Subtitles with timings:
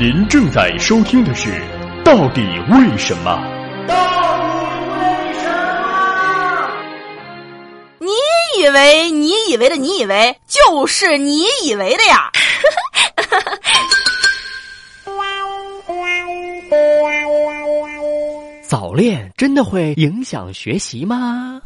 [0.00, 1.50] 您正在收听的是
[2.04, 2.40] 《到底
[2.70, 3.32] 为什么》。
[3.86, 3.94] 到
[4.38, 5.48] 底为什
[5.82, 6.70] 么？
[7.98, 8.08] 你
[8.62, 12.30] 以为你以为的你以为就是你以为的呀？
[18.62, 21.60] 早恋真的会影响学习吗？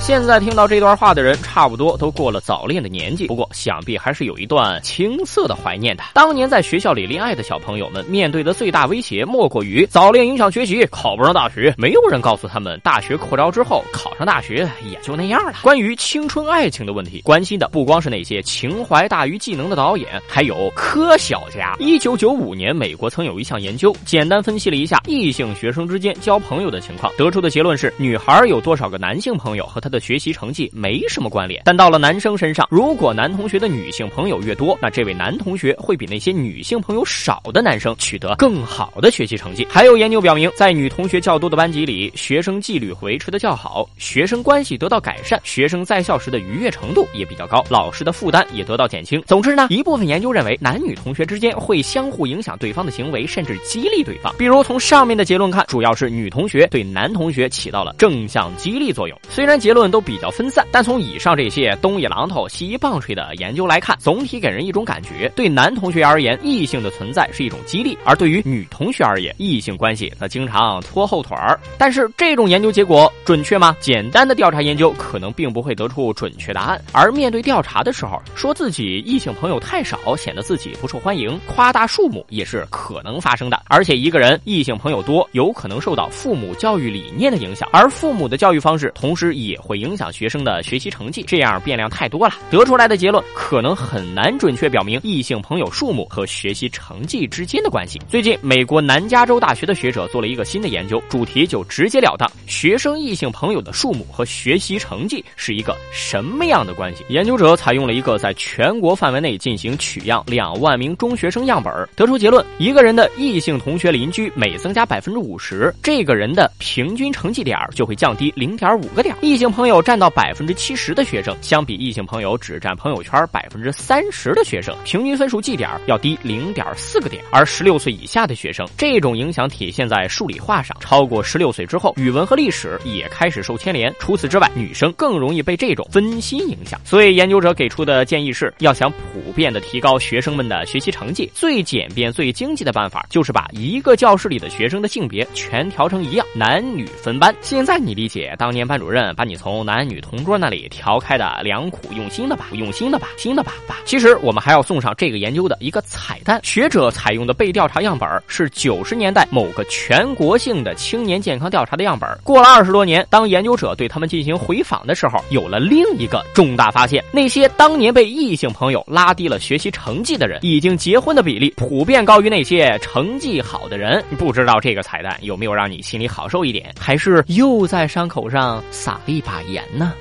[0.00, 3.26] 现在听到这段话的人，差不多都过了早恋的年纪。
[3.26, 6.02] 不过，想必还是有一段青涩的怀念的。
[6.14, 11.74] 当年在学校里恋爱的小朋友们，面对的最大威胁莫过于早恋影响学习，考不上大学。
[11.76, 15.52] 没有人告诉他们，大学扩招之后，考上大学也就那样了。
[15.62, 21.76] 关于青春爱情的问题，关心的不光是那些情怀大于技能的导演，还有科小家。
[21.78, 39.66] 一九九五年，美国曾有一项研究，简单分析了一下异性学生之间交朋友的情况，得出的结论是，女孩有多少个男性朋友和她的学习成绩没什么关联，但到了男生身上，如果男同学的女性朋友越多，那这位男同学会比那些女性朋友少的男生取得更好的学习成绩。
[39.70, 49.22] 还有研究表明，在女同学较多的班级里，学生纪律维持的较好，学生关系得到改善，学生在校时的愉悦程度也比较高，老师的负担也得到减轻。
[49.26, 54.34] 总之呢，一部分研究认为，男女同学之间会相互影响对方的行为，甚至激励对方。
[54.38, 59.18] 比如从上面的结论看，主要是女同学对男同学起到了正向激励作用。
[59.28, 60.28] 虽然结论论都比较。
[60.30, 71.58] 分散，但从以上这些东一榔头西一棒槌的研究来看，总体给人一种感觉：对男同学而言，异性的存在是一种激励；而对于女同学而言，异性关系则经常拖后腿儿。
[71.78, 73.74] 但是这种研究结果准确吗？
[73.80, 76.80] 简单的调查研究可能并不会得出准确答案。
[76.92, 83.60] 而面对调查的时候，说自己异性朋友太少，显得自己不受欢迎，夸大数目也是可能发生的。
[83.66, 90.08] 而且一个人异性朋友多，有可能受到父母教育理念的影响，而父母的教育方式同时也会影响。
[90.10, 98.00] 学生的学习成绩这样变量太多了，得出来的结论可能很难准确表明异性朋友数目和学习成绩之间的关系。
[98.08, 107.04] 最近，美国南加州大学的学者做了一个新的研究，主题就直截了当：学生异性朋友的数目和学习成绩是一个什么样的关系？
[107.10, 119.14] 研究者采用了一个在全国范围内进行取样两万名中学生样本，得出结论：一个人的异性同学邻居每增加百分之五十，这个人的平均成绩点就会降低零点五个点。
[119.20, 120.08] 异性朋朋友占到。
[120.18, 127.22] 百分之七十的学生，相比异性朋友只占朋友圈百分之三十的学生，平均分数绩点要低零点四个点。
[127.30, 130.76] 而十六岁以下的学生，这种影响体现在数理化上。
[130.80, 133.94] 超过十六岁之后，语文和历史也开始受牵连。
[134.00, 136.80] 除此之外，女生更容易被这种分心影响。
[136.84, 147.32] 所以，研究者给出的建议是，要想普遍的提高学生们的学习成绩，最简便、最经济的办法就是把一个教室里的学生的性别全调成一样，男女分班。
[147.40, 153.78] 现在你理解当年班主任把你从从男女同桌那里调开的良苦用心的吧，用心的吧，心的吧吧。
[153.86, 162.06] 其实我们还要送上这个研究的一个彩蛋：学者采用的被调查样本是九十年代某个全国性的青年健康调查的样本。
[162.22, 174.04] 过了二十多年，当研究者对他们进行回访的时候，有了另一个重大发现：那些当年被异性朋友拉低了学习成绩的人，已经结婚的比例普遍高于那些成绩好的人。
[174.18, 179.94] 不知道这个彩蛋有没有让你心里好受一点，还是又在伤口上撒了一把盐呢？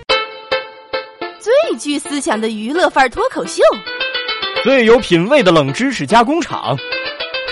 [1.39, 3.61] 最具思想的娱乐范儿脱口秀，
[4.63, 6.75] 最有品位的冷知识加工厂，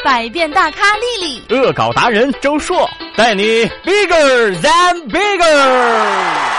[0.03, 6.54] 百变大咖丽丽，恶搞达人周硕，带你 bigger than bigger。